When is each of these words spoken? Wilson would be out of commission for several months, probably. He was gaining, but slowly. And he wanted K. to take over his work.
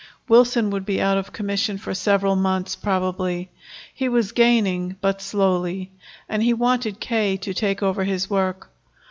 Wilson 0.27 0.71
would 0.71 0.83
be 0.83 0.99
out 0.99 1.19
of 1.19 1.31
commission 1.31 1.77
for 1.77 1.93
several 1.93 2.35
months, 2.35 2.75
probably. 2.75 3.51
He 3.93 4.09
was 4.09 4.31
gaining, 4.31 4.95
but 4.99 5.21
slowly. 5.21 5.91
And 6.27 6.41
he 6.41 6.53
wanted 6.55 6.99
K. 6.99 7.37
to 7.37 7.53
take 7.53 7.83
over 7.83 8.03
his 8.03 8.27
work. 8.27 8.71